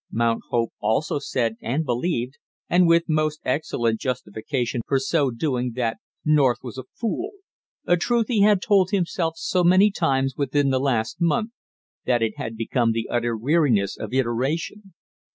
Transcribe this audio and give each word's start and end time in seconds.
Mount 0.11 0.41
Hope 0.49 0.73
also 0.79 1.19
said 1.19 1.57
and 1.61 1.85
believed, 1.85 2.39
and 2.67 2.87
with 2.87 3.03
most 3.07 3.39
excellent 3.45 3.99
justification 3.99 4.81
for 4.87 4.97
so 4.97 5.29
doing, 5.29 5.73
that 5.75 5.99
North 6.25 6.57
was 6.63 6.79
a 6.79 6.85
fool 6.95 7.33
a 7.85 7.97
truth 7.97 8.25
he 8.27 8.41
had 8.41 8.63
told 8.63 8.89
himself 8.89 9.35
so 9.37 9.63
many 9.63 9.91
times 9.91 10.33
within 10.35 10.71
the 10.71 10.79
last 10.79 11.17
month 11.21 11.51
that 12.05 12.23
it 12.23 12.35
had 12.39 12.57
become 12.57 12.93
the 12.93 13.09
utter 13.11 13.37
weariness 13.37 13.95
of 13.95 14.11
iteration. 14.11 14.95